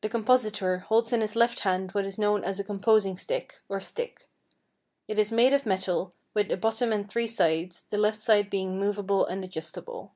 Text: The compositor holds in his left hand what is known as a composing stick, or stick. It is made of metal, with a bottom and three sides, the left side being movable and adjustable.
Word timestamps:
The 0.00 0.08
compositor 0.08 0.78
holds 0.78 1.12
in 1.12 1.20
his 1.20 1.36
left 1.36 1.60
hand 1.60 1.92
what 1.92 2.06
is 2.06 2.18
known 2.18 2.42
as 2.44 2.58
a 2.58 2.64
composing 2.64 3.18
stick, 3.18 3.60
or 3.68 3.78
stick. 3.78 4.26
It 5.06 5.18
is 5.18 5.30
made 5.30 5.52
of 5.52 5.66
metal, 5.66 6.14
with 6.32 6.50
a 6.50 6.56
bottom 6.56 6.94
and 6.94 7.06
three 7.06 7.26
sides, 7.26 7.82
the 7.90 7.98
left 7.98 8.20
side 8.20 8.48
being 8.48 8.78
movable 8.80 9.26
and 9.26 9.44
adjustable. 9.44 10.12